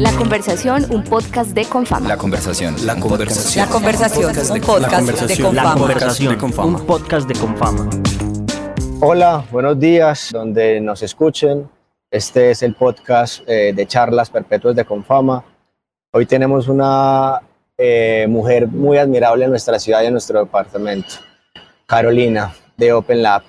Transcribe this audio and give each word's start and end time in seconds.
La 0.00 0.12
conversación, 0.12 0.86
un 0.90 1.04
podcast 1.04 1.50
de 1.50 1.66
Confama. 1.66 2.08
La 2.08 2.16
conversación. 2.16 2.74
La 2.86 2.98
conversación. 2.98 3.66
La 3.66 3.70
conversación, 3.70 4.30
un 4.30 4.60
podcast 4.62 5.06
de 5.06 5.36
La 5.36 5.42
Confama. 5.44 5.74
conversación, 5.74 6.38
un 6.58 6.86
podcast 6.86 7.28
de 7.28 7.34
Confama. 7.38 7.90
Hola, 9.02 9.44
buenos 9.50 9.78
días, 9.78 10.30
donde 10.32 10.80
nos 10.80 11.02
escuchen. 11.02 11.68
Este 12.10 12.50
es 12.50 12.62
el 12.62 12.76
podcast 12.76 13.46
eh, 13.46 13.74
de 13.76 13.86
charlas 13.86 14.30
perpetuas 14.30 14.74
de 14.74 14.86
Confama. 14.86 15.44
Hoy 16.14 16.24
tenemos 16.24 16.68
una 16.68 17.42
eh, 17.76 18.24
mujer 18.26 18.68
muy 18.68 18.96
admirable 18.96 19.44
en 19.44 19.50
nuestra 19.50 19.78
ciudad 19.78 20.02
y 20.02 20.06
en 20.06 20.12
nuestro 20.12 20.40
departamento, 20.40 21.16
Carolina, 21.84 22.54
de 22.74 22.94
Open 22.94 23.22
Lab. 23.22 23.42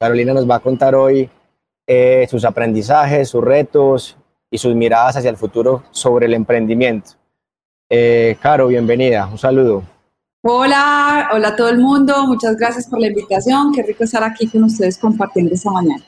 Carolina 0.00 0.34
nos 0.34 0.50
va 0.50 0.56
a 0.56 0.60
contar 0.60 0.96
hoy 0.96 1.30
eh, 1.86 2.26
sus 2.28 2.44
aprendizajes, 2.44 3.28
sus 3.28 3.44
retos 3.44 4.16
y 4.52 4.58
sus 4.58 4.74
miradas 4.74 5.16
hacia 5.16 5.30
el 5.30 5.36
futuro 5.38 5.82
sobre 5.90 6.26
el 6.26 6.34
emprendimiento. 6.34 7.12
Eh, 7.88 8.36
Caro, 8.40 8.68
bienvenida, 8.68 9.26
un 9.26 9.38
saludo. 9.38 9.82
Hola, 10.44 11.30
hola 11.32 11.48
a 11.48 11.56
todo 11.56 11.70
el 11.70 11.78
mundo, 11.78 12.26
muchas 12.26 12.56
gracias 12.56 12.86
por 12.86 13.00
la 13.00 13.06
invitación, 13.06 13.72
qué 13.72 13.82
rico 13.82 14.04
estar 14.04 14.22
aquí 14.22 14.46
con 14.46 14.64
ustedes 14.64 14.98
compartiendo 14.98 15.54
esta 15.54 15.70
mañana. 15.70 16.04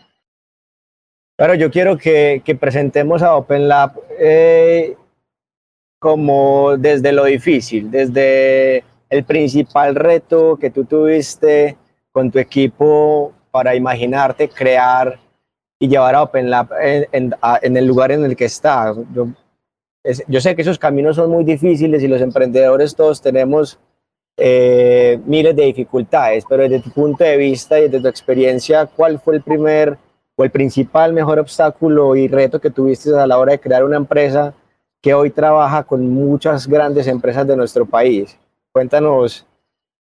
Claro, 1.37 1.55
yo 1.55 1.71
quiero 1.71 1.97
que, 1.97 2.43
que 2.45 2.55
presentemos 2.55 3.23
a 3.23 3.35
Open 3.35 3.67
Lab 3.67 3.93
eh, 4.19 4.95
como 5.99 6.77
desde 6.77 7.13
lo 7.13 7.25
difícil, 7.25 7.91
desde 7.91 8.85
el 9.09 9.25
principal 9.25 9.95
reto 9.95 10.59
que 10.59 10.69
tú 10.69 10.85
tuviste 10.85 11.79
con 12.13 12.31
tu 12.31 12.39
equipo 12.39 13.33
para 13.51 13.75
imaginarte, 13.75 14.51
crear 14.51 15.19
y 15.85 15.89
llevar 15.89 16.15
a 16.15 16.23
Open 16.23 16.49
Lab 16.51 16.69
en, 16.81 17.07
en- 17.63 17.77
el 17.77 17.87
lugar 17.87 18.11
en 18.13 18.25
el 18.25 18.35
que 18.37 18.47
está. 18.47 18.95
Yo, 19.15 19.29
yo 20.29 20.41
sé 20.41 20.55
que 20.57 20.63
esos 20.63 20.79
caminos 20.79 21.17
son 21.17 21.31
muy 21.31 21.45
difíciles 21.45 22.03
y 22.03 22.09
los 22.09 22.21
emprendedores 22.21 22.95
todos 22.95 23.21
tenemos 23.21 23.79
eh, 24.37 25.21
miles 25.27 25.55
de 25.55 25.65
dificultades, 25.65 26.45
pero 26.49 26.63
desde 26.65 26.81
tu 26.81 26.91
punto 26.91 27.23
de 27.23 27.37
vista 27.37 27.79
y 27.79 27.83
desde 27.83 28.01
tu 28.01 28.09
experiencia, 28.09 28.87
¿cuál 28.87 29.21
fue 29.21 29.37
el 29.37 29.43
primer 29.43 29.97
o 30.37 30.43
el 30.45 30.51
principal 30.51 31.13
mejor 31.13 31.39
obstáculo 31.39 32.17
y 32.17 32.27
reto 32.29 32.61
que 32.61 32.71
tuviste 32.71 33.15
a 33.17 33.27
la 33.27 33.39
hora 33.39 33.53
de 33.53 33.61
crear 33.61 33.85
una 33.85 33.97
empresa 33.97 34.53
que 35.01 35.15
hoy 35.15 35.31
trabaja 35.31 35.85
con 35.85 36.09
muchas 36.11 36.67
grandes 36.67 37.07
empresas 37.07 37.47
de 37.47 37.57
nuestro 37.57 37.85
país? 37.87 38.37
Cuéntanos 38.73 39.47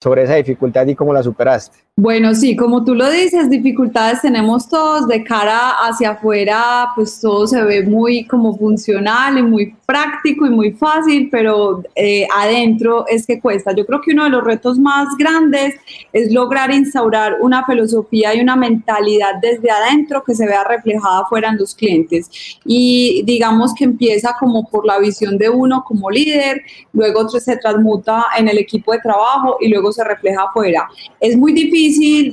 sobre 0.02 0.24
esa 0.24 0.34
dificultad 0.34 0.86
y 0.86 0.94
cómo 0.94 1.12
la 1.12 1.22
superaste. 1.22 1.78
Bueno, 1.96 2.34
sí, 2.34 2.56
como 2.56 2.84
tú 2.84 2.92
lo 2.92 3.08
dices, 3.08 3.48
dificultades 3.48 4.20
tenemos 4.20 4.68
todos, 4.68 5.06
de 5.06 5.22
cara 5.22 5.74
hacia 5.78 6.10
afuera, 6.10 6.88
pues 6.96 7.20
todo 7.20 7.46
se 7.46 7.62
ve 7.62 7.84
muy 7.84 8.24
como 8.24 8.58
funcional 8.58 9.38
y 9.38 9.42
muy 9.42 9.76
práctico 9.86 10.44
y 10.44 10.50
muy 10.50 10.72
fácil, 10.72 11.28
pero 11.30 11.84
eh, 11.94 12.26
adentro 12.36 13.06
es 13.06 13.24
que 13.24 13.38
cuesta. 13.40 13.72
Yo 13.76 13.86
creo 13.86 14.00
que 14.00 14.10
uno 14.10 14.24
de 14.24 14.30
los 14.30 14.42
retos 14.42 14.76
más 14.76 15.06
grandes 15.16 15.76
es 16.12 16.32
lograr 16.32 16.72
instaurar 16.72 17.36
una 17.40 17.64
filosofía 17.64 18.34
y 18.34 18.40
una 18.40 18.56
mentalidad 18.56 19.34
desde 19.40 19.70
adentro 19.70 20.24
que 20.24 20.34
se 20.34 20.46
vea 20.46 20.64
reflejada 20.64 21.20
afuera 21.20 21.50
en 21.50 21.58
los 21.58 21.76
clientes. 21.76 22.28
Y 22.64 23.22
digamos 23.24 23.72
que 23.72 23.84
empieza 23.84 24.34
como 24.40 24.68
por 24.68 24.84
la 24.84 24.98
visión 24.98 25.38
de 25.38 25.48
uno 25.48 25.84
como 25.86 26.10
líder, 26.10 26.60
luego 26.92 27.28
se 27.28 27.56
transmuta 27.56 28.26
en 28.36 28.48
el 28.48 28.58
equipo 28.58 28.90
de 28.90 28.98
trabajo 28.98 29.58
y 29.60 29.68
luego 29.68 29.92
se 29.92 30.02
refleja 30.02 30.42
afuera. 30.42 30.88
Es 31.20 31.36
muy 31.36 31.52
difícil, 31.52 31.83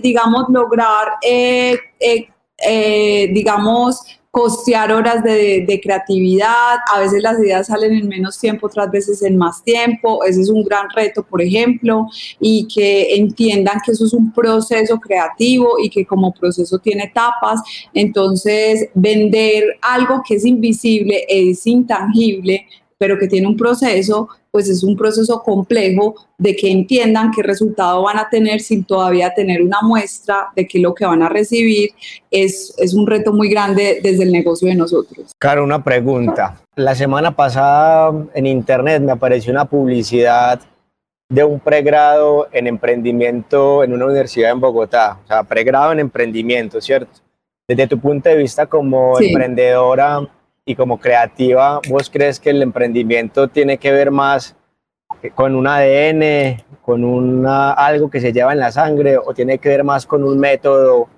digamos, 0.02 0.45
lograr, 0.49 1.17
eh, 1.21 1.77
eh, 1.99 2.27
eh, 2.57 3.30
digamos, 3.33 4.03
costear 4.31 4.94
horas 4.94 5.23
de, 5.23 5.66
de 5.67 5.81
creatividad. 5.81 6.77
A 6.94 6.99
veces 6.99 7.21
las 7.21 7.38
ideas 7.39 7.67
salen 7.67 7.94
en 7.94 8.07
menos 8.07 8.39
tiempo, 8.39 8.67
otras 8.67 8.89
veces 8.89 9.22
en 9.23 9.38
más 9.38 9.61
tiempo. 9.61 10.23
Ese 10.23 10.41
es 10.41 10.49
un 10.49 10.63
gran 10.63 10.89
reto, 10.95 11.22
por 11.23 11.41
ejemplo, 11.41 12.07
y 12.39 12.66
que 12.73 13.16
entiendan 13.16 13.79
que 13.85 13.91
eso 13.91 14.05
es 14.05 14.13
un 14.13 14.31
proceso 14.31 15.00
creativo 15.00 15.78
y 15.84 15.90
que 15.90 16.06
como 16.06 16.34
proceso 16.34 16.79
tiene 16.79 17.03
etapas. 17.03 17.61
Entonces, 17.94 18.88
vender 18.94 19.78
algo 19.81 20.22
que 20.25 20.35
es 20.35 20.45
invisible, 20.45 21.25
es 21.28 21.67
intangible, 21.67 22.66
pero 23.01 23.17
que 23.17 23.28
tiene 23.28 23.47
un 23.47 23.57
proceso, 23.57 24.29
pues 24.51 24.69
es 24.69 24.84
un 24.84 24.95
proceso 24.95 25.41
complejo 25.41 26.13
de 26.38 26.56
que 26.56 26.69
entiendan 26.69 27.31
qué 27.31 27.41
resultado 27.41 28.03
van 28.03 28.19
a 28.19 28.29
tener 28.29 28.59
sin 28.59 28.84
todavía 28.84 29.34
tener 29.34 29.63
una 29.63 29.79
muestra 29.81 30.50
de 30.56 30.67
que 30.67 30.78
lo 30.78 30.94
que 30.94 31.03
van 31.03 31.23
a 31.23 31.28
recibir 31.28 31.90
es, 32.29 32.75
es 32.78 32.94
un 32.94 33.07
reto 33.07 33.34
muy 33.34 33.50
grande 33.50 34.01
desde 34.03 34.22
el 34.22 34.31
negocio 34.31 34.67
de 34.67 34.75
nosotros. 34.75 35.31
Claro, 35.40 35.63
una 35.63 35.84
pregunta. 35.84 36.61
La 36.75 36.94
semana 36.94 37.35
pasada 37.35 38.13
en 38.35 38.45
internet 38.45 39.01
me 39.01 39.13
apareció 39.13 39.51
una 39.51 39.66
publicidad 39.66 40.61
de 41.28 41.44
un 41.44 41.59
pregrado 41.59 42.50
en 42.51 42.67
emprendimiento 42.67 43.84
en 43.84 43.94
una 43.94 44.06
universidad 44.06 44.51
en 44.51 44.59
Bogotá, 44.59 45.17
o 45.23 45.28
sea, 45.28 45.41
pregrado 45.41 45.91
en 45.91 46.01
emprendimiento, 46.01 46.79
¿cierto? 46.79 47.19
Desde 47.67 47.88
tu 47.88 47.97
punto 48.00 48.29
de 48.29 48.35
vista 48.35 48.67
como 48.67 49.17
Sí. 49.17 49.29
emprendedora 49.29 50.29
y 50.72 50.76
como 50.76 51.00
creativa, 51.00 51.80
¿vos 51.90 52.09
crees 52.09 52.40
que 52.40 52.50
el 52.50 52.62
emprendimiento 52.62 53.48
tiene 53.50 53.78
que 53.78 53.92
ver 53.92 54.09
más 54.09 54.56
con 55.36 55.56
un 55.56 55.68
ADN, 55.68 56.64
con 56.82 57.04
una, 57.04 57.74
algo 57.74 58.09
que 58.09 58.22
se 58.22 58.32
lleva 58.32 58.54
en 58.54 58.59
la 58.59 58.72
sangre 58.72 59.18
o 59.18 59.34
tiene 59.34 59.58
que 59.58 59.70
ver 59.70 59.84
más 59.84 60.06
con 60.06 60.24
un 60.24 60.40
método 60.40 61.09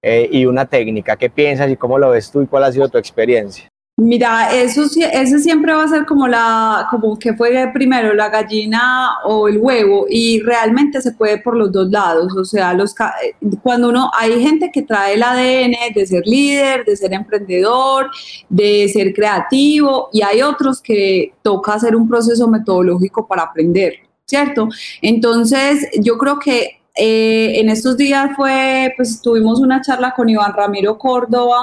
eh, 0.00 0.28
y 0.30 0.46
una 0.46 0.66
técnica? 0.66 1.16
¿Qué 1.16 1.28
piensas 1.28 1.70
y 1.70 1.76
cómo 1.76 1.98
lo 1.98 2.10
ves 2.10 2.30
tú 2.30 2.42
y 2.42 2.46
cuál 2.46 2.64
ha 2.64 2.72
sido 2.72 2.88
tu 2.88 2.98
experiencia? 2.98 3.69
Mira, 4.00 4.50
eso 4.54 4.84
ese 4.84 5.38
siempre 5.40 5.74
va 5.74 5.84
a 5.84 5.88
ser 5.88 6.06
como 6.06 6.26
la, 6.26 6.86
como 6.90 7.18
que 7.18 7.34
fue 7.34 7.70
primero 7.74 8.14
la 8.14 8.30
gallina 8.30 9.18
o 9.26 9.46
el 9.46 9.58
huevo 9.58 10.06
y 10.08 10.40
realmente 10.40 11.02
se 11.02 11.12
puede 11.12 11.36
por 11.36 11.54
los 11.54 11.70
dos 11.70 11.90
lados. 11.90 12.34
O 12.34 12.46
sea, 12.46 12.72
los, 12.72 12.94
cuando 13.62 13.90
uno, 13.90 14.10
hay 14.18 14.42
gente 14.42 14.70
que 14.72 14.80
trae 14.80 15.14
el 15.14 15.22
ADN 15.22 15.92
de 15.94 16.06
ser 16.06 16.22
líder, 16.24 16.86
de 16.86 16.96
ser 16.96 17.12
emprendedor, 17.12 18.10
de 18.48 18.88
ser 18.90 19.12
creativo 19.12 20.08
y 20.14 20.22
hay 20.22 20.40
otros 20.40 20.80
que 20.80 21.34
toca 21.42 21.74
hacer 21.74 21.94
un 21.94 22.08
proceso 22.08 22.48
metodológico 22.48 23.26
para 23.28 23.42
aprender, 23.42 23.96
¿cierto? 24.24 24.66
Entonces, 25.02 25.86
yo 26.00 26.16
creo 26.16 26.38
que 26.38 26.79
eh, 26.94 27.60
en 27.60 27.68
estos 27.68 27.96
días 27.96 28.30
fue, 28.36 28.92
pues 28.96 29.22
tuvimos 29.22 29.60
una 29.60 29.80
charla 29.80 30.12
con 30.14 30.28
Iván 30.28 30.52
Ramiro 30.52 30.98
Córdoba, 30.98 31.62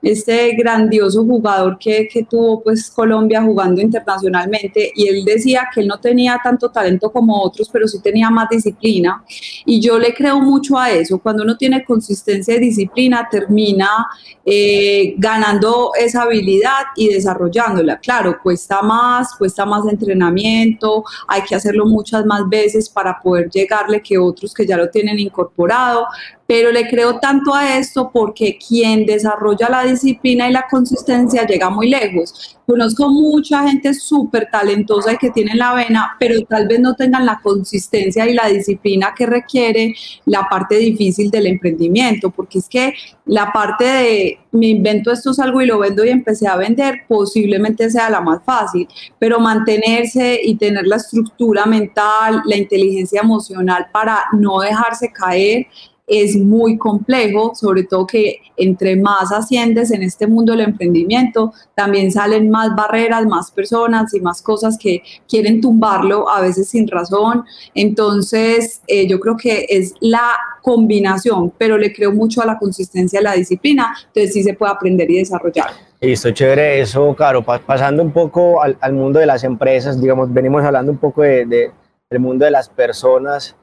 este 0.00 0.54
grandioso 0.56 1.24
jugador 1.24 1.78
que, 1.78 2.08
que 2.10 2.24
tuvo 2.24 2.62
pues 2.62 2.90
Colombia 2.90 3.42
jugando 3.42 3.82
internacionalmente 3.82 4.90
y 4.94 5.08
él 5.08 5.24
decía 5.24 5.68
que 5.72 5.82
él 5.82 5.88
no 5.88 6.00
tenía 6.00 6.40
tanto 6.42 6.70
talento 6.70 7.12
como 7.12 7.42
otros, 7.42 7.68
pero 7.70 7.86
sí 7.86 8.00
tenía 8.00 8.30
más 8.30 8.48
disciplina 8.48 9.22
y 9.66 9.80
yo 9.80 9.98
le 9.98 10.14
creo 10.14 10.40
mucho 10.40 10.78
a 10.78 10.90
eso, 10.90 11.18
cuando 11.18 11.42
uno 11.42 11.56
tiene 11.56 11.84
consistencia 11.84 12.56
y 12.56 12.60
disciplina 12.60 13.28
termina 13.30 14.08
eh, 14.44 15.14
ganando 15.18 15.92
esa 15.98 16.22
habilidad 16.22 16.82
y 16.96 17.08
desarrollándola. 17.08 18.00
Claro, 18.00 18.38
cuesta 18.42 18.82
más, 18.82 19.34
cuesta 19.36 19.66
más 19.66 19.86
entrenamiento, 19.86 21.04
hay 21.28 21.42
que 21.42 21.54
hacerlo 21.54 21.86
muchas 21.86 22.24
más 22.24 22.48
veces 22.48 22.88
para 22.88 23.20
poder 23.20 23.50
llegarle 23.50 24.02
que 24.02 24.18
otros 24.18 24.52
que 24.54 24.61
ya 24.66 24.76
lo 24.76 24.90
tienen 24.90 25.18
incorporado, 25.18 26.06
pero 26.52 26.70
le 26.70 26.86
creo 26.86 27.18
tanto 27.18 27.54
a 27.54 27.78
esto 27.78 28.10
porque 28.12 28.58
quien 28.58 29.06
desarrolla 29.06 29.70
la 29.70 29.84
disciplina 29.84 30.50
y 30.50 30.52
la 30.52 30.66
consistencia 30.70 31.46
llega 31.46 31.70
muy 31.70 31.88
lejos. 31.88 32.58
Conozco 32.66 33.08
mucha 33.08 33.66
gente 33.66 33.94
súper 33.94 34.50
talentosa 34.52 35.14
y 35.14 35.16
que 35.16 35.30
tiene 35.30 35.54
la 35.54 35.72
vena, 35.72 36.14
pero 36.20 36.42
tal 36.42 36.68
vez 36.68 36.78
no 36.80 36.94
tengan 36.94 37.24
la 37.24 37.40
consistencia 37.42 38.28
y 38.28 38.34
la 38.34 38.48
disciplina 38.48 39.14
que 39.16 39.24
requiere 39.24 39.94
la 40.26 40.46
parte 40.50 40.76
difícil 40.76 41.30
del 41.30 41.46
emprendimiento, 41.46 42.30
porque 42.30 42.58
es 42.58 42.68
que 42.68 42.92
la 43.24 43.50
parte 43.50 43.84
de 43.84 44.38
me 44.50 44.66
invento 44.66 45.10
esto 45.10 45.30
es 45.30 45.38
algo 45.38 45.62
y 45.62 45.66
lo 45.66 45.78
vendo 45.78 46.04
y 46.04 46.10
empecé 46.10 46.46
a 46.46 46.56
vender 46.56 47.04
posiblemente 47.08 47.88
sea 47.88 48.10
la 48.10 48.20
más 48.20 48.42
fácil, 48.44 48.86
pero 49.18 49.40
mantenerse 49.40 50.38
y 50.44 50.56
tener 50.56 50.86
la 50.86 50.96
estructura 50.96 51.64
mental, 51.64 52.42
la 52.44 52.56
inteligencia 52.56 53.22
emocional 53.22 53.86
para 53.90 54.24
no 54.32 54.60
dejarse 54.60 55.10
caer 55.10 55.66
es 56.12 56.36
muy 56.36 56.76
complejo, 56.76 57.52
sobre 57.54 57.84
todo 57.84 58.06
que 58.06 58.38
entre 58.56 58.96
más 58.96 59.32
asciendes 59.32 59.90
en 59.90 60.02
este 60.02 60.26
mundo 60.26 60.52
del 60.52 60.60
emprendimiento, 60.60 61.52
también 61.74 62.12
salen 62.12 62.50
más 62.50 62.74
barreras, 62.76 63.24
más 63.26 63.50
personas 63.50 64.12
y 64.14 64.20
más 64.20 64.42
cosas 64.42 64.76
que 64.78 65.02
quieren 65.28 65.60
tumbarlo, 65.60 66.28
a 66.28 66.40
veces 66.42 66.68
sin 66.68 66.86
razón. 66.86 67.44
Entonces, 67.74 68.82
eh, 68.86 69.06
yo 69.06 69.18
creo 69.20 69.36
que 69.36 69.66
es 69.68 69.94
la 70.00 70.30
combinación, 70.62 71.52
pero 71.58 71.78
le 71.78 71.92
creo 71.92 72.12
mucho 72.12 72.42
a 72.42 72.46
la 72.46 72.58
consistencia 72.58 73.20
y 73.20 73.24
la 73.24 73.32
disciplina, 73.34 73.94
entonces 74.08 74.32
sí 74.32 74.42
se 74.42 74.54
puede 74.54 74.72
aprender 74.72 75.10
y 75.10 75.18
desarrollar. 75.18 75.70
Listo, 76.00 76.30
chévere 76.30 76.80
eso, 76.80 77.14
claro, 77.14 77.42
pa- 77.44 77.58
pasando 77.60 78.02
un 78.02 78.12
poco 78.12 78.60
al, 78.62 78.76
al 78.80 78.92
mundo 78.92 79.18
de 79.18 79.26
las 79.26 79.44
empresas, 79.44 80.00
digamos, 80.00 80.32
venimos 80.32 80.64
hablando 80.64 80.90
un 80.92 80.98
poco 80.98 81.22
de, 81.22 81.46
de- 81.46 81.70
del 82.10 82.20
mundo 82.20 82.44
de 82.44 82.50
las 82.50 82.68
personas 82.68 83.56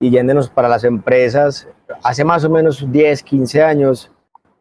y 0.00 0.10
yéndonos 0.10 0.50
para 0.50 0.68
las 0.68 0.84
empresas, 0.84 1.66
hace 2.02 2.24
más 2.24 2.44
o 2.44 2.50
menos 2.50 2.90
10, 2.90 3.22
15 3.22 3.62
años 3.62 4.10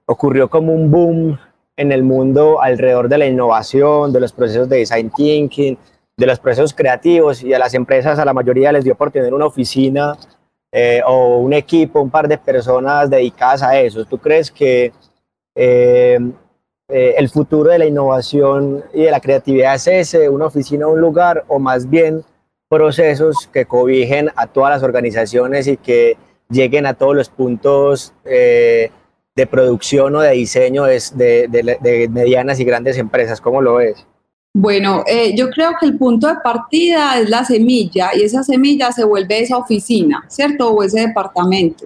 ocurrió 0.06 0.50
como 0.50 0.74
un 0.74 0.92
boom 0.92 1.40
en 1.76 1.92
el 1.92 2.04
mundo 2.04 2.62
alrededor 2.62 3.10
de 3.10 3.18
la 3.18 3.26
innovación, 3.26 4.14
de 4.14 4.20
los 4.20 4.32
procesos 4.32 4.70
de 4.70 4.78
design 4.78 5.10
thinking, 5.10 5.78
de 6.16 6.26
los 6.26 6.40
procesos 6.40 6.74
creativos 6.74 7.42
y 7.44 7.54
a 7.54 7.60
las 7.60 7.74
empresas, 7.74 8.20
a 8.20 8.26
la 8.26 8.34
mayoría 8.34 8.72
les 8.72 8.84
dio 8.84 8.96
por 8.96 9.12
tener 9.12 9.34
una 9.34 9.46
oficina 9.46 10.16
eh, 10.72 11.02
o 11.06 11.38
un 11.38 11.54
equipo, 11.54 12.02
un 12.02 12.12
par 12.12 12.28
de 12.28 12.38
personas 12.38 13.10
dedicadas 13.10 13.64
a 13.64 13.80
eso. 13.80 14.06
¿Tú 14.06 14.18
crees 14.18 14.52
que 14.52 14.92
eh, 15.56 16.20
eh, 16.90 17.16
el 17.18 17.30
futuro 17.30 17.72
de 17.72 17.80
la 17.80 17.86
innovación 17.86 18.84
y 18.94 19.04
de 19.04 19.12
la 19.12 19.20
creatividad 19.20 19.76
es 19.76 19.88
ese, 19.88 20.30
una 20.30 20.48
oficina, 20.48 20.88
un 20.88 21.00
lugar, 21.00 21.44
o 21.48 21.58
más 21.60 21.90
bien 21.90 22.24
procesos 22.70 23.48
que 23.52 23.66
cobijen 23.66 24.30
a 24.36 24.48
todas 24.48 24.72
las 24.72 24.84
organizaciones 24.84 25.68
y 25.68 25.78
que 25.78 26.18
lleguen 26.54 26.86
a 26.86 26.94
todos 26.94 27.16
los 27.16 27.30
puntos 27.30 28.14
de 28.24 28.92
producción 29.50 30.16
o 30.16 30.22
de 30.22 30.32
diseño 30.32 30.86
de, 30.86 31.02
de 31.18 32.10
medianas 32.10 32.60
y 32.60 32.64
grandes 32.64 32.98
empresas? 32.98 33.42
¿Cómo 33.42 33.62
lo 33.62 33.76
ves? 33.76 34.06
Bueno, 34.56 35.04
eh, 35.08 35.34
yo 35.36 35.50
creo 35.50 35.72
que 35.80 35.88
el 35.88 35.98
punto 35.98 36.28
de 36.28 36.36
partida 36.44 37.20
es 37.20 37.28
la 37.28 37.44
semilla 37.44 38.12
y 38.16 38.22
esa 38.22 38.44
semilla 38.44 38.92
se 38.92 39.04
vuelve 39.04 39.42
esa 39.42 39.58
oficina, 39.58 40.26
¿cierto? 40.28 40.70
O 40.70 40.84
ese 40.84 41.08
departamento. 41.08 41.86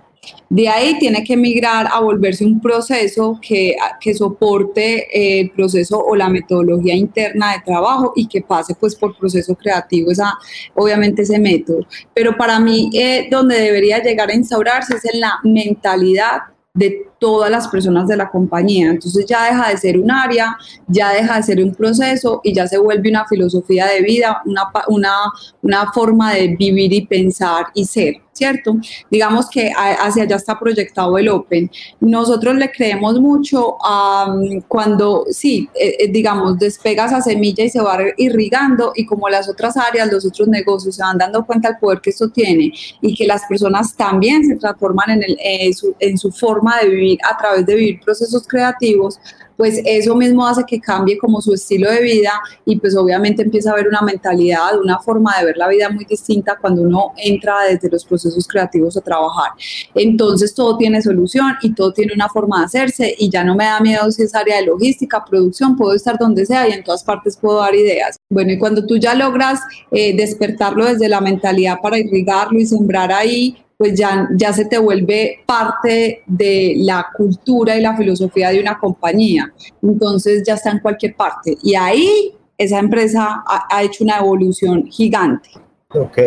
De 0.50 0.68
ahí 0.70 0.98
tiene 1.00 1.24
que 1.24 1.36
migrar 1.36 1.88
a 1.92 2.00
volverse 2.00 2.46
un 2.46 2.62
proceso 2.62 3.40
que, 3.42 3.76
que 4.00 4.14
soporte 4.14 5.08
eh, 5.12 5.42
el 5.42 5.52
proceso 5.52 5.98
o 6.00 6.16
la 6.16 6.30
metodología 6.30 6.96
interna 6.96 7.54
de 7.54 7.62
trabajo 7.66 8.14
y 8.16 8.28
que 8.28 8.42
pase 8.42 8.76
pues 8.76 8.96
por 8.96 9.18
proceso 9.18 9.56
creativo, 9.56 10.12
esa, 10.12 10.34
obviamente 10.76 11.24
ese 11.24 11.40
método. 11.40 11.80
Pero 12.14 12.36
para 12.38 12.60
mí 12.60 12.90
eh, 12.94 13.28
donde 13.30 13.60
debería 13.60 14.02
llegar 14.02 14.30
a 14.30 14.36
instaurarse 14.36 14.96
es 14.96 15.06
en 15.06 15.20
la 15.20 15.34
mentalidad 15.44 16.42
de 16.78 17.08
todas 17.20 17.50
las 17.50 17.68
personas 17.68 18.08
de 18.08 18.16
la 18.16 18.30
compañía. 18.30 18.92
Entonces 18.92 19.26
ya 19.26 19.46
deja 19.46 19.70
de 19.70 19.78
ser 19.78 19.98
un 19.98 20.12
área, 20.12 20.56
ya 20.88 21.12
deja 21.12 21.38
de 21.38 21.44
ser 21.44 21.64
un 21.64 21.74
proceso 21.74 22.40
y 22.44 22.54
ya 22.54 22.68
se 22.68 22.78
vuelve 22.78 23.10
una 23.10 23.26
filosofía 23.28 23.88
de 23.88 24.02
vida, 24.02 24.42
una, 24.46 24.70
una, 24.88 25.16
una 25.64 25.92
forma 25.92 26.34
de 26.34 26.56
vivir 26.56 26.94
y 26.94 27.06
pensar 27.08 27.68
y 27.74 27.86
ser. 27.86 28.16
¿Cierto? 28.38 28.78
Digamos 29.10 29.50
que 29.50 29.72
hacia 29.76 30.24
allá 30.24 30.36
está 30.36 30.60
proyectado 30.60 31.18
el 31.18 31.30
Open. 31.30 31.70
Nosotros 32.00 32.56
le 32.56 32.72
creemos 32.72 33.20
mucho 33.20 33.78
a 33.84 34.36
cuando, 34.68 35.26
sí, 35.30 35.68
eh, 35.74 35.96
eh, 36.00 36.08
digamos, 36.10 36.58
despega 36.60 37.06
esa 37.06 37.22
semilla 37.22 37.64
y 37.64 37.70
se 37.70 37.82
va 37.82 37.98
irrigando 38.18 38.92
y 38.96 39.06
como 39.06 39.28
las 39.28 39.50
otras 39.50 39.76
áreas, 39.78 40.12
los 40.12 40.26
otros 40.26 40.48
negocios 40.48 40.96
se 40.96 41.02
van 41.02 41.18
dando 41.18 41.46
cuenta 41.46 41.70
del 41.70 41.80
poder 41.80 42.00
que 42.00 42.12
esto 42.12 42.30
tiene 42.30 42.72
y 43.02 43.16
que 43.16 43.26
las 43.26 43.44
personas 43.46 43.96
también 43.96 44.46
se 44.46 44.56
transforman 44.56 45.10
en, 45.12 45.24
el, 45.24 45.38
eh, 45.44 45.72
en 46.00 46.18
su 46.18 46.32
forma 46.32 46.78
de 46.80 46.90
vivir 46.90 47.20
a 47.30 47.36
través 47.38 47.66
de 47.66 47.76
vivir 47.76 48.00
procesos 48.02 48.48
creativos, 48.48 49.20
pues 49.58 49.82
eso 49.84 50.16
mismo 50.16 50.46
hace 50.46 50.64
que 50.66 50.80
cambie 50.80 51.18
como 51.18 51.42
su 51.42 51.54
estilo 51.54 51.90
de 51.90 52.02
vida 52.02 52.32
y 52.64 52.78
pues 52.80 52.96
obviamente 52.96 53.42
empieza 53.42 53.72
a 53.72 53.74
haber 53.74 53.88
una 53.88 54.02
mentalidad, 54.02 54.80
una 54.80 55.00
forma 55.00 55.38
de 55.40 55.46
ver 55.46 55.58
la 55.58 55.68
vida 55.68 55.90
muy 55.90 56.06
distinta 56.06 56.58
cuando 56.62 56.84
uno 56.84 57.14
entra 57.18 57.64
desde 57.68 57.90
los 57.90 58.06
procesos 58.06 58.27
creativos 58.48 58.98
a 58.98 59.02
trabajar. 59.02 59.52
Entonces 59.94 60.54
todo 60.54 60.78
tiene 60.78 61.02
solución 61.02 61.54
y 61.62 61.74
todo 61.74 61.94
tiene 61.94 62.14
una 62.14 62.30
forma 62.30 62.60
de 62.60 62.66
hacerse 62.66 63.16
y 63.18 63.30
ya 63.30 63.44
no 63.44 63.56
me 63.56 63.66
da 63.66 63.80
miedo 63.80 64.12
si 64.12 64.24
es 64.24 64.36
área 64.36 64.58
de 64.58 64.66
logística, 64.66 65.24
producción, 65.24 65.76
puedo 65.76 65.94
estar 65.94 66.18
donde 66.18 66.46
sea 66.46 66.68
y 66.68 66.74
en 66.74 66.84
todas 66.84 67.04
partes 67.04 67.38
puedo 67.38 67.60
dar 67.60 67.76
ideas. 67.76 68.18
Bueno, 68.30 68.52
y 68.52 68.58
cuando 68.58 68.86
tú 68.86 68.98
ya 68.98 69.14
logras 69.16 69.62
eh, 69.92 70.16
despertarlo 70.16 70.86
desde 70.86 71.08
la 71.08 71.22
mentalidad 71.22 71.78
para 71.82 71.98
irrigarlo 71.98 72.60
y 72.60 72.66
sembrar 72.66 73.12
ahí, 73.12 73.58
pues 73.78 73.94
ya, 73.94 74.28
ya 74.36 74.52
se 74.54 74.66
te 74.66 74.80
vuelve 74.80 75.44
parte 75.46 76.24
de 76.26 76.74
la 76.78 77.08
cultura 77.16 77.78
y 77.78 77.82
la 77.82 77.96
filosofía 77.96 78.50
de 78.50 78.60
una 78.60 78.80
compañía. 78.80 79.54
Entonces 79.84 80.44
ya 80.46 80.56
está 80.56 80.72
en 80.72 80.80
cualquier 80.80 81.16
parte. 81.16 81.56
Y 81.62 81.76
ahí 81.76 82.34
esa 82.58 82.80
empresa 82.80 83.44
ha, 83.46 83.84
hecho 83.84 84.04
una 84.04 84.18
evolución 84.18 84.88
gigante. 84.88 85.52
Ok, 85.94 86.18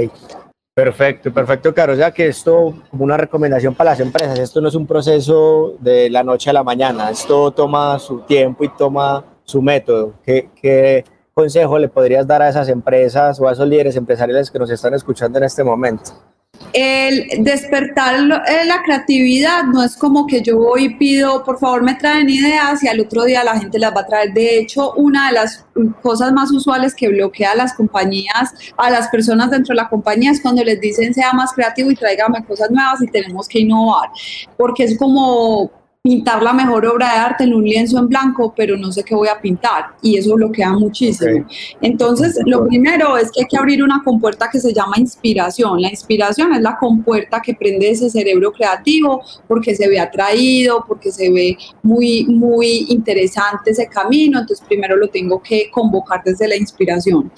perfecto, 0.83 1.33
perfecto, 1.33 1.75
Caro. 1.75 1.93
O 1.93 1.97
sea 1.97 2.11
que 2.11 2.27
esto, 2.29 2.75
como 2.91 3.05
una 3.05 3.19
recomendación 3.19 3.75
para 3.75 3.91
las 3.91 4.01
empresas, 4.01 4.39
esto 4.39 4.61
no 4.61 4.69
es 4.69 4.75
un 4.75 4.87
proceso 4.87 5.75
de 5.79 6.09
la 6.09 6.25
noche 6.25 6.49
a 6.49 6.55
la 6.55 6.63
mañana, 6.63 7.11
esto 7.11 7.51
toma 7.51 7.99
su 7.99 8.21
tiempo 8.21 8.65
y 8.65 8.69
toma 8.71 9.23
su 9.45 9.61
método. 9.61 10.15
¿Qué, 10.25 10.49
qué 10.55 11.05
consejo 11.35 11.79
le 11.79 11.89
podrías 11.89 12.27
dar 12.27 12.41
a 12.41 12.49
esas 12.49 12.69
empresas 12.71 13.39
o 13.41 13.49
a 13.49 13.53
esos 13.53 13.69
líderes 13.69 13.97
empresariales 13.97 14.51
que 14.51 14.59
nos 14.59 14.71
están 14.71 14.95
escuchando 14.95 15.39
en 15.39 15.45
este 15.45 15.63
momento? 15.63 16.13
El 16.73 17.45
despertar 17.45 18.17
eh, 18.17 18.65
la 18.67 18.83
creatividad 18.83 19.65
no 19.65 19.83
es 19.83 19.97
como 19.97 20.27
que 20.27 20.43
yo 20.43 20.57
voy 20.57 20.85
y 20.85 20.95
pido, 20.95 21.45
por 21.45 21.59
favor 21.59 21.83
me 21.83 21.95
traen 21.95 22.29
ideas 22.29 22.83
y 22.83 22.89
al 22.89 23.01
otro 23.01 23.25
día 23.25 23.45
la 23.45 23.59
gente 23.59 23.79
las 23.79 23.95
va 23.95 24.03
a 24.03 24.07
traer. 24.07 24.33
De 24.33 24.59
hecho, 24.59 24.93
una 24.95 25.29
de 25.29 25.35
las 25.35 25.65
cosas 26.03 26.33
más 26.33 26.51
usuales 26.51 26.95
que 26.95 27.09
bloquea 27.09 27.53
a 27.53 27.57
las 27.57 27.75
compañías, 27.75 28.53
a 28.77 28.91
las 28.91 29.09
personas 29.09 29.51
dentro 29.51 29.73
de 29.73 29.83
la 29.83 29.89
compañía 29.89 30.31
es 30.31 30.41
cuando 30.41 30.63
les 30.63 30.81
dicen 30.81 31.15
sea 31.15 31.33
más 31.33 31.53
creativo 31.53 31.91
y 31.91 31.97
tráigame 31.97 32.45
cosas 32.45 32.71
nuevas 32.71 33.03
y 33.03 33.07
tenemos 33.07 33.49
que 33.49 33.61
innovar, 33.61 34.11
porque 34.57 34.85
es 34.85 34.99
como 34.99 35.71
pintar 36.03 36.43
la 36.43 36.55
mejor 36.55 36.87
obra 36.87 37.13
de 37.13 37.19
arte 37.19 37.45
en 37.45 37.53
un 37.53 37.63
lienzo 37.63 37.99
en 37.99 38.09
blanco, 38.09 38.55
pero 38.57 38.75
no 38.75 38.91
sé 38.91 39.05
qué 39.05 39.15
voy 39.15 39.29
a 39.29 39.39
pintar 39.39 39.97
y 40.01 40.17
eso 40.17 40.35
bloquea 40.35 40.73
muchísimo. 40.73 41.45
Entonces, 41.83 42.39
lo 42.47 42.67
primero 42.67 43.19
es 43.19 43.31
que 43.31 43.43
hay 43.43 43.47
que 43.47 43.59
abrir 43.59 43.83
una 43.83 44.03
compuerta 44.03 44.49
que 44.51 44.59
se 44.59 44.73
llama 44.73 44.95
inspiración. 44.97 45.83
La 45.83 45.91
inspiración 45.91 46.55
es 46.55 46.63
la 46.63 46.79
compuerta 46.79 47.43
que 47.43 47.53
prende 47.53 47.91
ese 47.91 48.09
cerebro 48.09 48.51
creativo 48.51 49.23
porque 49.47 49.75
se 49.77 49.89
ve 49.89 50.01
atraído, 50.01 50.83
porque 50.89 51.13
se 51.13 51.31
ve 51.31 51.59
muy, 51.83 52.25
muy 52.25 52.87
interesante 52.89 53.73
ese 53.73 53.87
camino. 53.87 54.41
Entonces, 54.41 54.67
primero 54.67 54.97
lo 54.97 55.09
tengo 55.09 55.43
que 55.43 55.71
convocar 55.71 56.23
desde 56.25 56.49
la 56.49 56.57
inspiración. 56.57 57.31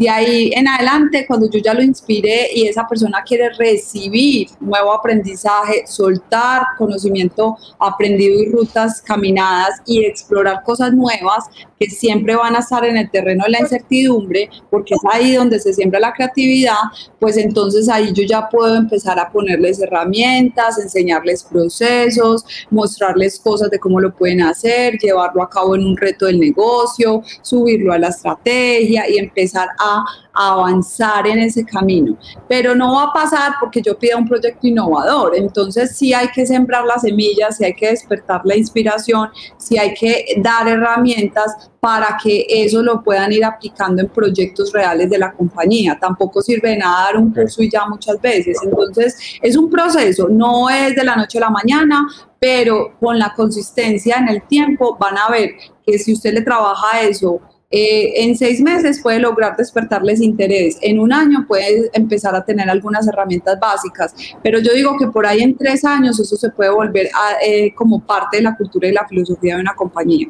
De 0.00 0.08
ahí 0.08 0.50
en 0.54 0.66
adelante, 0.66 1.26
cuando 1.26 1.50
yo 1.50 1.60
ya 1.60 1.74
lo 1.74 1.82
inspiré 1.82 2.48
y 2.54 2.66
esa 2.66 2.88
persona 2.88 3.22
quiere 3.22 3.50
recibir 3.50 4.48
nuevo 4.58 4.94
aprendizaje, 4.94 5.84
soltar 5.86 6.62
conocimiento 6.78 7.58
aprendido 7.78 8.42
y 8.42 8.50
rutas 8.50 9.02
caminadas 9.02 9.82
y 9.84 10.06
explorar 10.06 10.62
cosas 10.64 10.94
nuevas 10.94 11.44
que 11.78 11.90
siempre 11.90 12.34
van 12.34 12.56
a 12.56 12.60
estar 12.60 12.82
en 12.86 12.96
el 12.96 13.10
terreno 13.10 13.44
de 13.44 13.50
la 13.50 13.60
incertidumbre, 13.60 14.48
porque 14.70 14.94
es 14.94 15.00
ahí 15.12 15.34
donde 15.34 15.60
se 15.60 15.74
siembra 15.74 16.00
la 16.00 16.14
creatividad, 16.14 16.76
pues 17.18 17.36
entonces 17.36 17.88
ahí 17.90 18.10
yo 18.14 18.22
ya 18.22 18.48
puedo 18.48 18.76
empezar 18.76 19.18
a 19.18 19.30
ponerles 19.30 19.80
herramientas, 19.80 20.78
enseñarles 20.78 21.44
procesos, 21.44 22.46
mostrarles 22.70 23.38
cosas 23.38 23.70
de 23.70 23.78
cómo 23.78 24.00
lo 24.00 24.14
pueden 24.14 24.40
hacer, 24.40 24.98
llevarlo 24.98 25.42
a 25.42 25.50
cabo 25.50 25.74
en 25.74 25.84
un 25.84 25.96
reto 25.96 26.24
del 26.24 26.40
negocio, 26.40 27.22
subirlo 27.42 27.92
a 27.92 27.98
la 27.98 28.08
estrategia 28.08 29.06
y 29.08 29.18
empezar 29.18 29.68
a 29.78 29.89
avanzar 30.32 31.26
en 31.26 31.38
ese 31.38 31.64
camino. 31.64 32.16
Pero 32.48 32.74
no 32.74 32.94
va 32.94 33.04
a 33.04 33.12
pasar 33.12 33.52
porque 33.60 33.82
yo 33.82 33.98
pida 33.98 34.16
un 34.16 34.26
proyecto 34.26 34.66
innovador. 34.66 35.36
Entonces 35.36 35.96
sí 35.96 36.12
hay 36.12 36.28
que 36.28 36.46
sembrar 36.46 36.84
las 36.84 37.02
semillas, 37.02 37.56
sí 37.56 37.64
hay 37.64 37.74
que 37.74 37.88
despertar 37.88 38.42
la 38.44 38.56
inspiración, 38.56 39.28
sí 39.56 39.78
hay 39.78 39.94
que 39.94 40.34
dar 40.38 40.68
herramientas 40.68 41.70
para 41.80 42.18
que 42.22 42.44
eso 42.48 42.82
lo 42.82 43.02
puedan 43.02 43.32
ir 43.32 43.44
aplicando 43.44 44.02
en 44.02 44.08
proyectos 44.08 44.72
reales 44.72 45.08
de 45.08 45.18
la 45.18 45.32
compañía. 45.32 45.98
Tampoco 45.98 46.42
sirve 46.42 46.70
de 46.70 46.78
nada 46.78 47.04
dar 47.04 47.16
un 47.16 47.32
curso 47.32 47.62
y 47.62 47.70
ya 47.70 47.86
muchas 47.86 48.20
veces. 48.20 48.58
Entonces 48.62 49.16
es 49.40 49.56
un 49.56 49.70
proceso, 49.70 50.28
no 50.28 50.68
es 50.68 50.94
de 50.94 51.04
la 51.04 51.16
noche 51.16 51.38
a 51.38 51.42
la 51.42 51.50
mañana, 51.50 52.06
pero 52.38 52.94
con 52.98 53.18
la 53.18 53.34
consistencia 53.34 54.16
en 54.16 54.28
el 54.28 54.42
tiempo 54.42 54.96
van 54.98 55.18
a 55.18 55.28
ver 55.30 55.52
que 55.86 55.98
si 55.98 56.12
usted 56.12 56.34
le 56.34 56.42
trabaja 56.42 57.00
eso 57.00 57.40
eh, 57.72 58.24
en 58.24 58.36
seis 58.36 58.60
meses 58.60 59.00
puede 59.00 59.20
lograr 59.20 59.56
despertarles 59.56 60.20
interés, 60.20 60.76
en 60.82 60.98
un 60.98 61.12
año 61.12 61.44
puede 61.46 61.88
empezar 61.92 62.34
a 62.34 62.44
tener 62.44 62.68
algunas 62.68 63.06
herramientas 63.06 63.60
básicas, 63.60 64.12
pero 64.42 64.58
yo 64.58 64.72
digo 64.72 64.96
que 64.98 65.06
por 65.06 65.24
ahí 65.24 65.40
en 65.40 65.56
tres 65.56 65.84
años 65.84 66.18
eso 66.18 66.34
se 66.36 66.50
puede 66.50 66.70
volver 66.70 67.08
eh, 67.44 67.72
como 67.74 68.00
parte 68.04 68.38
de 68.38 68.42
la 68.42 68.56
cultura 68.56 68.88
y 68.88 68.92
la 68.92 69.06
filosofía 69.06 69.54
de 69.54 69.60
una 69.60 69.74
compañía. 69.74 70.26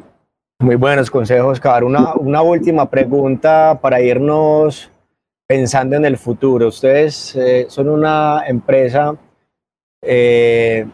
Muy 0.59 0.75
buenos 0.75 1.09
consejos, 1.09 1.59
Car. 1.59 1.83
Una, 1.83 2.13
una 2.13 2.43
última 2.43 2.87
pregunta 2.87 3.79
para 3.81 3.99
irnos 3.99 4.91
pensando 5.47 5.95
en 5.95 6.05
el 6.05 6.17
futuro. 6.17 6.67
Ustedes 6.67 7.35
eh, 7.35 7.65
son 7.69 7.89
una 7.89 8.43
empresa 8.45 9.15
que 10.01 10.85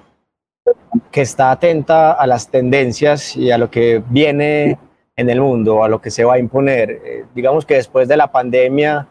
está 1.21 1.51
atenta 1.51 2.13
a 2.13 2.25
las 2.25 2.49
tendencias 2.49 3.35
y 3.35 3.51
a 3.51 3.57
lo 3.57 3.69
que 3.69 4.01
viene 4.09 4.77
en 5.17 5.29
el 5.31 5.41
mundo, 5.41 5.83
a 5.83 5.89
lo 5.89 5.99
que 5.99 6.11
se 6.11 6.23
va 6.23 6.35
a 6.35 6.39
imponer. 6.39 6.91
Eh, 6.91 7.25
digamos 7.33 7.65
que 7.65 7.73
después 7.73 8.07
de 8.07 8.15
la 8.15 8.31
pandemia, 8.31 9.07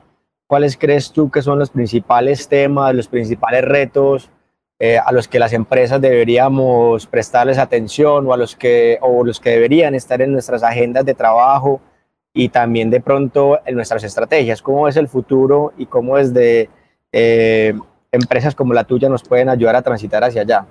¿cuáles 0.47 0.77
crees 0.77 1.11
tú 1.13 1.31
que 1.31 1.43
son 1.43 1.59
los 1.59 1.71
principales 1.71 2.49
temas, 2.49 2.95
los 2.95 3.09
principales 3.09 3.65
retos 3.65 4.31
eh, 4.79 4.99
a 4.99 5.11
los 5.11 5.27
que 5.27 5.39
las 5.41 5.53
empresas 5.53 6.01
deberíamos 6.01 7.07
prestarles 7.07 7.59
atención 7.59 8.27
o 8.27 8.33
a 8.33 8.37
los 8.37 8.55
que, 8.55 8.99
o 9.01 9.25
los 9.25 9.41
que 9.41 9.51
deberían 9.51 9.95
estar 9.95 10.23
en 10.23 10.33
nuestras 10.33 10.63
agendas 10.63 11.05
de 11.05 11.15
trabajo 11.15 11.81
y 12.33 12.51
también 12.51 12.91
de 12.91 13.01
pronto 13.01 13.59
en 13.65 13.75
nuestras 13.75 14.05
estrategias? 14.05 14.63
¿Cómo 14.63 14.87
es 14.87 14.97
el 14.97 15.09
futuro 15.09 15.73
y 15.77 15.87
cómo 15.87 16.19
desde 16.19 16.71
eh, 17.11 17.75
empresas 18.13 18.55
como 18.55 18.75
la 18.75 18.85
tuya 18.85 19.09
nos 19.09 19.25
pueden 19.25 19.49
ayudar 19.49 19.75
a 19.75 19.83
transitar 19.83 20.23
hacia 20.23 20.43
allá? 20.43 20.67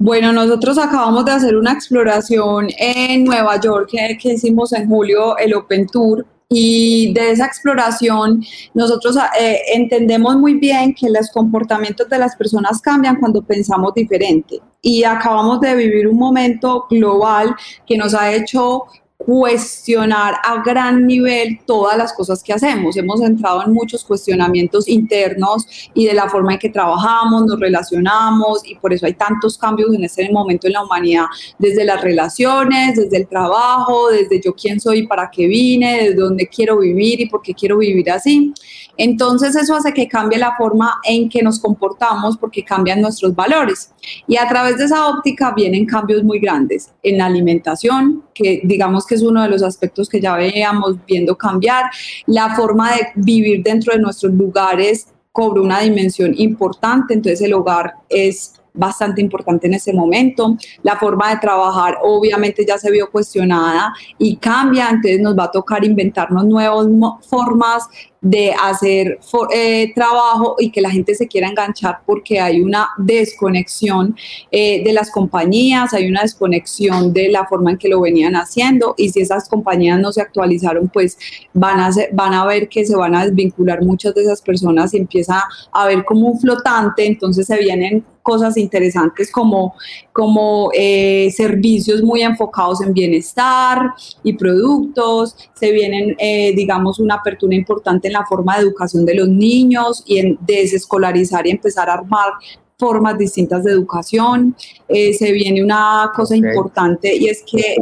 Bueno, 0.00 0.32
nosotros 0.32 0.78
acabamos 0.78 1.24
de 1.24 1.32
hacer 1.32 1.56
una 1.56 1.72
exploración 1.72 2.68
en 2.78 3.24
Nueva 3.24 3.60
York 3.60 3.88
que, 3.90 4.16
que 4.16 4.34
hicimos 4.34 4.72
en 4.72 4.88
julio, 4.88 5.36
el 5.36 5.54
Open 5.54 5.86
Tour, 5.88 6.24
y 6.48 7.12
de 7.12 7.32
esa 7.32 7.44
exploración 7.44 8.42
nosotros 8.72 9.16
eh, 9.38 9.58
entendemos 9.74 10.36
muy 10.36 10.54
bien 10.54 10.94
que 10.94 11.10
los 11.10 11.30
comportamientos 11.30 12.08
de 12.08 12.18
las 12.18 12.36
personas 12.36 12.80
cambian 12.80 13.16
cuando 13.16 13.42
pensamos 13.42 13.92
diferente. 13.92 14.60
Y 14.80 15.04
acabamos 15.04 15.60
de 15.60 15.74
vivir 15.74 16.08
un 16.08 16.16
momento 16.16 16.86
global 16.88 17.54
que 17.86 17.98
nos 17.98 18.14
ha 18.14 18.32
hecho 18.32 18.84
cuestionar 19.18 20.36
a 20.44 20.62
gran 20.62 21.04
nivel 21.04 21.58
todas 21.66 21.98
las 21.98 22.12
cosas 22.12 22.40
que 22.40 22.52
hacemos. 22.52 22.96
Hemos 22.96 23.20
entrado 23.20 23.64
en 23.64 23.72
muchos 23.72 24.04
cuestionamientos 24.04 24.88
internos 24.88 25.66
y 25.92 26.06
de 26.06 26.14
la 26.14 26.28
forma 26.28 26.52
en 26.52 26.58
que 26.60 26.68
trabajamos, 26.68 27.44
nos 27.44 27.58
relacionamos 27.58 28.64
y 28.64 28.76
por 28.76 28.92
eso 28.92 29.06
hay 29.06 29.14
tantos 29.14 29.58
cambios 29.58 29.92
en 29.92 30.04
este 30.04 30.30
momento 30.30 30.68
en 30.68 30.74
la 30.74 30.84
humanidad, 30.84 31.26
desde 31.58 31.84
las 31.84 32.00
relaciones, 32.00 32.96
desde 32.96 33.16
el 33.16 33.26
trabajo, 33.26 34.08
desde 34.08 34.40
yo 34.40 34.54
quién 34.54 34.80
soy, 34.80 35.06
para 35.08 35.28
qué 35.30 35.48
vine, 35.48 36.04
desde 36.04 36.14
dónde 36.14 36.46
quiero 36.46 36.78
vivir 36.78 37.20
y 37.20 37.26
por 37.28 37.42
qué 37.42 37.54
quiero 37.54 37.78
vivir 37.78 38.10
así. 38.12 38.54
Entonces 38.98 39.56
eso 39.56 39.74
hace 39.74 39.94
que 39.94 40.08
cambie 40.08 40.38
la 40.38 40.56
forma 40.56 41.00
en 41.04 41.28
que 41.28 41.42
nos 41.42 41.60
comportamos 41.60 42.36
porque 42.36 42.64
cambian 42.64 43.00
nuestros 43.00 43.34
valores. 43.34 43.92
Y 44.26 44.36
a 44.36 44.48
través 44.48 44.76
de 44.76 44.84
esa 44.84 45.08
óptica 45.08 45.54
vienen 45.54 45.86
cambios 45.86 46.22
muy 46.24 46.40
grandes 46.40 46.92
en 47.02 47.18
la 47.18 47.26
alimentación, 47.26 48.24
que 48.34 48.60
digamos 48.64 49.06
que 49.06 49.14
es 49.14 49.22
uno 49.22 49.42
de 49.42 49.48
los 49.48 49.62
aspectos 49.62 50.08
que 50.08 50.20
ya 50.20 50.36
veíamos 50.36 50.96
viendo 51.06 51.38
cambiar, 51.38 51.84
la 52.26 52.54
forma 52.54 52.92
de 52.92 53.08
vivir 53.14 53.62
dentro 53.62 53.94
de 53.94 54.00
nuestros 54.00 54.32
lugares 54.34 55.06
cobra 55.30 55.62
una 55.62 55.80
dimensión 55.80 56.34
importante, 56.36 57.14
entonces 57.14 57.40
el 57.42 57.54
hogar 57.54 57.94
es 58.08 58.58
bastante 58.78 59.20
importante 59.20 59.66
en 59.66 59.74
ese 59.74 59.92
momento. 59.92 60.56
La 60.82 60.96
forma 60.96 61.30
de 61.30 61.38
trabajar 61.38 61.98
obviamente 62.02 62.64
ya 62.66 62.78
se 62.78 62.90
vio 62.90 63.10
cuestionada 63.10 63.92
y 64.18 64.36
cambia, 64.36 64.88
entonces 64.88 65.20
nos 65.20 65.36
va 65.36 65.44
a 65.44 65.50
tocar 65.50 65.84
inventarnos 65.84 66.44
nuevas 66.44 66.86
formas 67.28 67.88
de 68.20 68.52
hacer 68.52 69.20
eh, 69.52 69.92
trabajo 69.94 70.56
y 70.58 70.70
que 70.70 70.80
la 70.80 70.90
gente 70.90 71.14
se 71.14 71.28
quiera 71.28 71.48
enganchar 71.48 72.00
porque 72.04 72.40
hay 72.40 72.60
una 72.60 72.88
desconexión 72.98 74.16
eh, 74.50 74.82
de 74.82 74.92
las 74.92 75.10
compañías, 75.10 75.94
hay 75.94 76.08
una 76.08 76.22
desconexión 76.22 77.12
de 77.12 77.28
la 77.28 77.46
forma 77.46 77.70
en 77.70 77.78
que 77.78 77.88
lo 77.88 78.00
venían 78.00 78.34
haciendo 78.34 78.94
y 78.96 79.10
si 79.10 79.20
esas 79.20 79.48
compañías 79.48 80.00
no 80.00 80.10
se 80.12 80.20
actualizaron, 80.20 80.88
pues 80.88 81.16
van 81.52 81.78
a, 81.78 81.90
van 82.12 82.34
a 82.34 82.44
ver 82.44 82.68
que 82.68 82.84
se 82.84 82.96
van 82.96 83.14
a 83.14 83.24
desvincular 83.24 83.84
muchas 83.84 84.14
de 84.14 84.22
esas 84.22 84.42
personas 84.42 84.94
y 84.94 84.98
empieza 84.98 85.44
a 85.72 85.86
ver 85.86 86.04
como 86.04 86.28
un 86.28 86.40
flotante, 86.40 87.06
entonces 87.06 87.46
se 87.46 87.56
vienen 87.58 88.04
cosas 88.22 88.58
interesantes 88.58 89.32
como, 89.32 89.74
como 90.12 90.68
eh, 90.74 91.30
servicios 91.34 92.02
muy 92.02 92.20
enfocados 92.20 92.82
en 92.82 92.92
bienestar 92.92 93.94
y 94.22 94.34
productos, 94.34 95.34
se 95.54 95.72
vienen, 95.72 96.14
digamos, 96.54 96.98
una 96.98 97.14
apertura 97.14 97.54
importante 97.54 98.07
en 98.08 98.14
la 98.14 98.26
forma 98.26 98.56
de 98.56 98.62
educación 98.62 99.06
de 99.06 99.14
los 99.14 99.28
niños 99.28 100.02
y 100.06 100.18
en 100.18 100.38
desescolarizar 100.40 101.46
y 101.46 101.50
empezar 101.50 101.88
a 101.88 101.94
armar 101.94 102.32
formas 102.78 103.18
distintas 103.18 103.64
de 103.64 103.72
educación. 103.72 104.54
Eh, 104.88 105.12
se 105.14 105.32
viene 105.32 105.62
una 105.62 106.10
cosa 106.14 106.36
importante 106.36 107.14
y 107.14 107.28
es 107.28 107.42
que 107.42 107.76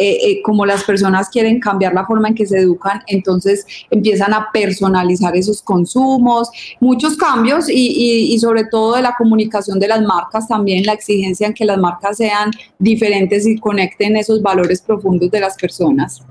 eh, 0.00 0.16
eh, 0.22 0.42
como 0.42 0.64
las 0.64 0.84
personas 0.84 1.28
quieren 1.28 1.58
cambiar 1.58 1.92
la 1.92 2.06
forma 2.06 2.28
en 2.28 2.36
que 2.36 2.46
se 2.46 2.58
educan, 2.60 3.02
entonces 3.08 3.66
empiezan 3.90 4.32
a 4.32 4.48
personalizar 4.52 5.36
esos 5.36 5.60
consumos, 5.60 6.50
muchos 6.78 7.16
cambios 7.16 7.68
y, 7.68 8.32
y, 8.32 8.38
sobre 8.38 8.62
todo 8.64 8.94
de 8.94 9.02
la 9.02 9.16
comunicación 9.18 9.80
de 9.80 9.88
las 9.88 10.00
marcas 10.02 10.46
también, 10.46 10.86
la 10.86 10.92
exigencia 10.92 11.48
en 11.48 11.52
que 11.52 11.64
las 11.64 11.78
marcas 11.78 12.16
sean 12.16 12.52
diferentes 12.78 13.44
y 13.44 13.58
conecten 13.58 14.16
esos 14.16 14.40
valores 14.40 14.80
profundos 14.80 15.32
de 15.32 15.40
las 15.40 15.56
personas. 15.56 16.22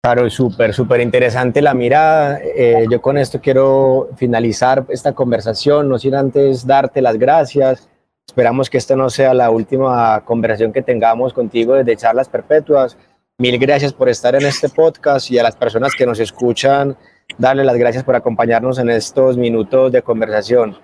Claro, 0.00 0.30
súper, 0.30 0.72
súper 0.72 1.00
interesante 1.00 1.60
la 1.60 1.74
mirada. 1.74 2.40
Eh, 2.42 2.86
yo 2.90 3.02
con 3.02 3.18
esto 3.18 3.40
quiero 3.40 4.08
finalizar 4.16 4.84
esta 4.88 5.12
conversación, 5.12 5.88
no 5.88 5.98
sin 5.98 6.14
antes 6.14 6.66
darte 6.66 7.02
las 7.02 7.18
gracias. 7.18 7.88
Esperamos 8.26 8.70
que 8.70 8.78
esta 8.78 8.94
no 8.94 9.10
sea 9.10 9.34
la 9.34 9.50
última 9.50 10.24
conversación 10.24 10.72
que 10.72 10.82
tengamos 10.82 11.32
contigo 11.32 11.74
desde 11.74 11.96
Charlas 11.96 12.28
Perpetuas. 12.28 12.96
Mil 13.38 13.58
gracias 13.58 13.92
por 13.92 14.08
estar 14.08 14.34
en 14.34 14.46
este 14.46 14.68
podcast 14.68 15.30
y 15.30 15.38
a 15.38 15.42
las 15.42 15.56
personas 15.56 15.94
que 15.96 16.06
nos 16.06 16.20
escuchan, 16.20 16.96
darle 17.36 17.64
las 17.64 17.76
gracias 17.76 18.04
por 18.04 18.14
acompañarnos 18.14 18.78
en 18.78 18.90
estos 18.90 19.36
minutos 19.36 19.90
de 19.90 20.02
conversación. 20.02 20.76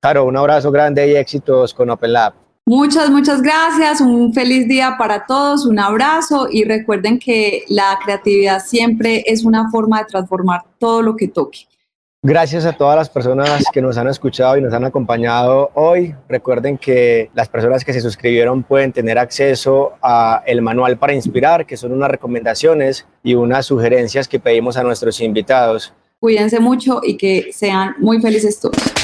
Claro, 0.00 0.24
un 0.24 0.36
abrazo 0.36 0.70
grande 0.70 1.08
y 1.08 1.16
éxitos 1.16 1.74
con 1.74 1.90
Open 1.90 2.12
Lab. 2.12 2.34
Muchas, 2.64 3.10
muchas 3.10 3.42
gracias. 3.42 4.00
Un 4.00 4.32
feliz 4.32 4.68
día 4.68 4.94
para 4.96 5.26
todos. 5.26 5.66
Un 5.66 5.80
abrazo 5.80 6.46
y 6.50 6.64
recuerden 6.64 7.18
que 7.18 7.64
la 7.68 7.98
creatividad 8.04 8.60
siempre 8.64 9.24
es 9.26 9.44
una 9.44 9.68
forma 9.70 9.98
de 9.98 10.04
transformar 10.04 10.62
todo 10.78 11.02
lo 11.02 11.16
que 11.16 11.26
toque. 11.26 11.66
Gracias 12.24 12.64
a 12.64 12.72
todas 12.72 12.94
las 12.94 13.10
personas 13.10 13.64
que 13.72 13.82
nos 13.82 13.98
han 13.98 14.06
escuchado 14.06 14.56
y 14.56 14.60
nos 14.60 14.72
han 14.72 14.84
acompañado 14.84 15.72
hoy. 15.74 16.14
Recuerden 16.28 16.78
que 16.78 17.30
las 17.34 17.48
personas 17.48 17.84
que 17.84 17.92
se 17.92 18.00
suscribieron 18.00 18.62
pueden 18.62 18.92
tener 18.92 19.18
acceso 19.18 19.94
a 20.00 20.44
el 20.46 20.62
manual 20.62 20.96
para 20.98 21.14
inspirar, 21.14 21.66
que 21.66 21.76
son 21.76 21.90
unas 21.90 22.12
recomendaciones 22.12 23.08
y 23.24 23.34
unas 23.34 23.66
sugerencias 23.66 24.28
que 24.28 24.38
pedimos 24.38 24.76
a 24.76 24.84
nuestros 24.84 25.20
invitados. 25.20 25.92
Cuídense 26.20 26.60
mucho 26.60 27.00
y 27.02 27.16
que 27.16 27.52
sean 27.52 27.96
muy 27.98 28.20
felices 28.20 28.60
todos. 28.60 29.01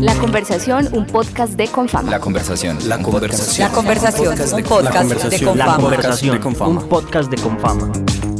La 0.00 0.14
conversación, 0.14 0.88
un 0.92 1.06
podcast 1.06 1.54
de 1.54 1.66
Confama. 1.68 2.10
La 2.10 2.20
conversación. 2.20 2.78
La 2.88 3.02
conversación. 3.02 3.68
La 3.68 3.74
conversación, 3.74 4.28
un 4.28 4.62
podcast 4.62 5.10
de 5.10 5.42
Confama. 5.42 5.52
La 5.52 5.76
conversación, 5.76 6.40
un 6.60 6.88
podcast 6.88 7.30
de 7.30 7.36
Confama. 7.38 8.33